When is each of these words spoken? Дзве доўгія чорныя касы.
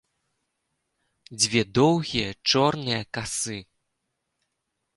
Дзве 1.43 1.61
доўгія 1.81 2.29
чорныя 2.53 3.01
касы. 3.19 3.59